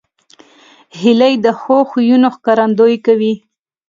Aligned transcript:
هیلۍ 0.99 1.33
د 1.45 1.47
ښو 1.59 1.77
خویونو 1.89 2.27
ښکارندویي 2.35 2.97
کوي 3.05 3.33